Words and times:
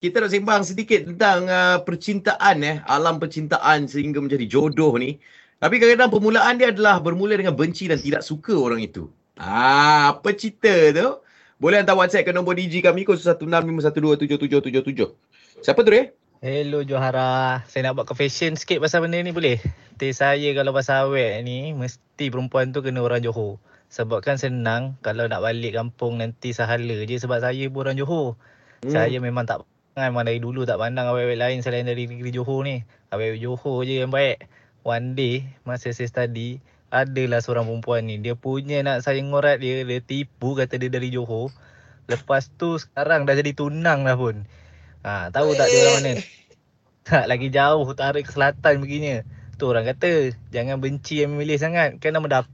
kita 0.00 0.24
nak 0.24 0.32
sembang 0.32 0.64
sedikit 0.64 1.12
tentang 1.12 1.44
uh, 1.44 1.84
percintaan 1.84 2.64
eh, 2.64 2.80
alam 2.88 3.20
percintaan 3.20 3.84
sehingga 3.84 4.24
menjadi 4.24 4.48
jodoh 4.48 4.96
ni. 4.96 5.20
Tapi 5.60 5.76
kadang-kadang 5.76 6.08
permulaan 6.08 6.56
dia 6.56 6.72
adalah 6.72 7.04
bermula 7.04 7.36
dengan 7.36 7.52
benci 7.52 7.84
dan 7.84 8.00
tidak 8.00 8.24
suka 8.24 8.56
orang 8.56 8.80
itu. 8.80 9.12
Ah, 9.36 10.16
apa 10.16 10.32
cerita 10.32 10.72
tu? 10.96 11.20
Boleh 11.60 11.84
hantar 11.84 12.00
WhatsApp 12.00 12.24
ke 12.24 12.32
nombor 12.32 12.56
DG 12.56 12.80
kami 12.80 13.04
0165127777. 13.04 15.60
Siapa 15.60 15.84
tu 15.84 15.92
eh? 15.92 16.16
Hello 16.40 16.80
Johara. 16.80 17.60
Saya 17.68 17.92
nak 17.92 18.00
buat 18.00 18.08
confession 18.08 18.56
sikit 18.56 18.80
pasal 18.80 19.04
benda 19.04 19.20
ni 19.20 19.36
boleh? 19.36 19.60
Teh 20.00 20.16
saya 20.16 20.56
kalau 20.56 20.72
pasal 20.72 21.12
awet 21.12 21.44
ni, 21.44 21.76
mesti 21.76 22.32
perempuan 22.32 22.72
tu 22.72 22.80
kena 22.80 23.04
orang 23.04 23.20
Johor. 23.20 23.60
Sebab 23.92 24.24
kan 24.24 24.40
senang 24.40 24.96
kalau 25.04 25.28
nak 25.28 25.44
balik 25.44 25.76
kampung 25.76 26.24
nanti 26.24 26.56
sahala 26.56 27.04
je 27.04 27.20
sebab 27.20 27.44
saya 27.44 27.68
pun 27.68 27.84
orang 27.84 28.00
Johor. 28.00 28.40
Hmm. 28.80 28.96
Saya 28.96 29.20
memang 29.20 29.44
tak 29.44 29.68
Memang 30.00 30.24
dari 30.24 30.40
dulu 30.40 30.64
tak 30.64 30.80
pandang 30.80 31.06
awet-awet 31.12 31.36
lain 31.36 31.60
selain 31.60 31.84
dari 31.84 32.08
negeri 32.08 32.32
Johor 32.32 32.64
ni. 32.64 32.80
Awet-awet 33.12 33.40
Johor 33.44 33.84
je 33.84 34.00
yang 34.00 34.12
baik. 34.12 34.48
One 34.80 35.12
day, 35.12 35.44
masa 35.68 35.92
saya 35.92 36.08
study, 36.08 36.64
adalah 36.90 37.38
seorang 37.38 37.70
perempuan 37.70 38.08
ni. 38.10 38.18
Dia 38.18 38.34
punya 38.34 38.82
nak 38.82 39.06
saya 39.06 39.22
ngorat 39.22 39.62
dia, 39.62 39.86
dia 39.86 40.00
tipu 40.02 40.58
kata 40.58 40.76
dia 40.76 40.90
dari 40.90 41.14
Johor. 41.14 41.54
Lepas 42.10 42.50
tu 42.58 42.76
sekarang 42.76 43.24
dah 43.24 43.38
jadi 43.38 43.54
tunang 43.54 44.02
lah 44.02 44.18
pun. 44.18 44.42
Ha, 45.06 45.30
tahu 45.30 45.54
tak 45.54 45.70
dia 45.70 45.80
orang 45.86 45.96
mana? 46.02 46.12
Tak 47.00 47.24
lagi 47.26 47.48
jauh, 47.48 47.88
tarik 47.96 48.28
ke 48.28 48.32
selatan 48.34 48.84
begini. 48.84 49.24
Tu 49.56 49.64
orang 49.64 49.88
kata, 49.88 50.36
jangan 50.52 50.82
benci 50.82 51.24
yang 51.24 51.32
memilih 51.32 51.56
sangat. 51.56 51.96
Kan 52.02 52.12
nama 52.12 52.28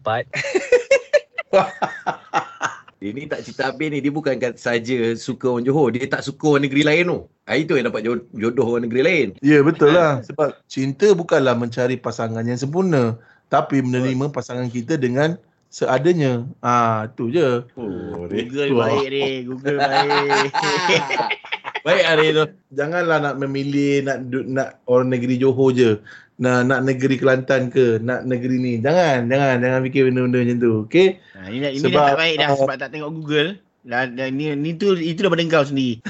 dapat. 3.07 3.23
Ini 3.23 3.31
tak 3.31 3.41
cerita 3.47 3.63
habis 3.71 3.89
ni. 3.91 3.99
Dia 4.03 4.13
bukan 4.13 4.35
saja 4.57 4.99
suka 5.15 5.47
orang 5.59 5.67
Johor. 5.67 5.89
Dia 5.95 6.07
tak 6.11 6.23
suka 6.27 6.57
orang 6.57 6.65
negeri 6.67 6.83
lain 6.83 7.05
tu. 7.07 7.19
Ha, 7.47 7.55
itu 7.55 7.79
yang 7.79 7.87
dapat 7.87 8.03
jodoh 8.35 8.67
orang 8.67 8.91
negeri 8.91 9.03
lain. 9.07 9.27
Ya 9.39 9.63
betul 9.63 9.95
lah. 9.95 10.19
Sebab 10.27 10.59
cinta 10.67 11.07
bukanlah 11.15 11.55
mencari 11.55 11.95
pasangan 11.95 12.43
yang 12.43 12.59
sempurna. 12.59 13.15
Tapi 13.47 13.79
menerima 13.79 14.35
pasangan 14.35 14.67
kita 14.67 14.99
dengan 14.99 15.39
seadanya. 15.71 16.43
Ah, 16.59 17.07
tu 17.15 17.31
je. 17.31 17.63
Oh, 17.79 18.27
Google 18.27 18.75
baik 18.75 19.07
ni. 19.15 19.27
Google 19.47 19.79
baik. 19.79 20.51
baik 21.87 22.05
hari 22.05 22.27
tu. 22.35 22.45
Janganlah 22.75 23.19
nak 23.23 23.35
memilih 23.39 24.03
nak 24.03 24.27
nak 24.51 24.83
orang 24.91 25.15
negeri 25.15 25.39
Johor 25.39 25.71
je 25.71 26.03
nak 26.37 26.69
nak 26.69 26.81
negeri 26.85 27.17
Kelantan 27.17 27.73
ke, 27.73 27.97
nak 28.05 28.29
negeri 28.29 28.61
ni. 28.61 28.75
Jangan, 28.85 29.29
jangan, 29.29 29.57
jangan 29.65 29.81
fikir 29.89 30.03
benda-benda 30.09 30.39
macam 30.45 30.59
tu. 30.61 30.73
Okey? 30.85 31.09
Ha, 31.33 31.49
ini 31.49 31.59
ini 31.73 31.81
sebab, 31.81 31.97
dah 31.97 32.09
tak 32.13 32.19
baik 32.21 32.35
dah 32.37 32.49
uh, 32.49 32.59
sebab 32.61 32.77
tak 32.77 32.89
tengok 32.93 33.11
Google. 33.17 33.49
Dan, 33.87 34.19
dan 34.19 34.31
ni 34.35 34.51
ni 34.53 34.71
tu 34.77 34.99
itu 34.99 35.21
dah 35.25 35.31
kau 35.33 35.65
sendiri. 35.65 36.03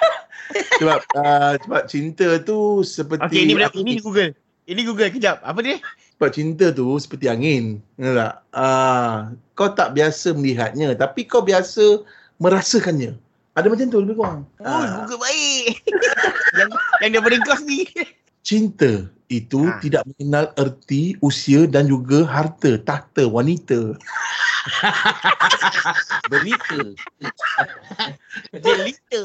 sebab 0.80 1.00
uh, 1.14 1.52
sebab 1.62 1.82
cinta 1.86 2.40
tu 2.42 2.82
seperti 2.82 3.30
Okey, 3.30 3.42
ini 3.46 3.52
berapa 3.54 3.76
ini 3.78 3.92
Google. 4.02 4.30
Ini 4.66 4.80
Google 4.86 5.10
kejap. 5.10 5.38
Apa 5.46 5.60
dia? 5.62 5.78
Sebab 6.18 6.30
cinta 6.34 6.66
tu 6.74 6.98
seperti 6.98 7.30
angin. 7.30 7.78
Tahu 7.94 8.14
tak? 8.18 8.34
Uh, 8.50 9.14
kau 9.54 9.70
tak 9.70 9.94
biasa 9.94 10.34
melihatnya 10.34 10.98
tapi 10.98 11.30
kau 11.30 11.46
biasa 11.46 12.02
merasakannya. 12.42 13.14
Ada 13.60 13.68
macam 13.68 13.86
tu 13.92 14.00
lebih 14.00 14.16
kurang. 14.16 14.40
Oh, 14.64 14.66
uh. 14.66 15.04
Google 15.04 15.20
baik. 15.20 15.84
yang 16.58 16.70
yang 17.04 17.10
daripada 17.12 17.36
kau 17.44 17.60
sendiri. 17.60 18.08
Cinta 18.40 19.04
itu 19.28 19.68
ha. 19.68 19.78
tidak 19.84 20.02
mengenal 20.10 20.50
erti, 20.56 21.14
usia 21.20 21.68
dan 21.68 21.86
juga 21.86 22.24
harta, 22.24 22.80
tahta, 22.82 23.28
wanita. 23.28 23.90
Berita. 26.32 26.80
Jelita. 28.64 29.24